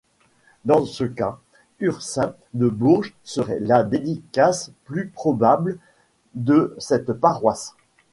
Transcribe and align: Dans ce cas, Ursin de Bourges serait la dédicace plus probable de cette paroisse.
Dans 0.65 0.83
ce 0.87 1.03
cas, 1.03 1.37
Ursin 1.79 2.33
de 2.55 2.69
Bourges 2.69 3.13
serait 3.23 3.59
la 3.59 3.83
dédicace 3.83 4.71
plus 4.85 5.09
probable 5.09 5.77
de 6.33 6.75
cette 6.79 7.13
paroisse. 7.13 7.75